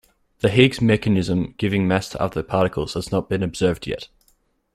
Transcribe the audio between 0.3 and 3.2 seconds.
The Higgs mechanism giving mass to other particles has